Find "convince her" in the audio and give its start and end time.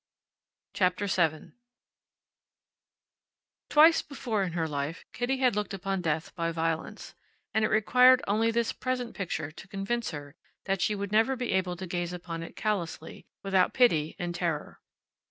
9.67-10.33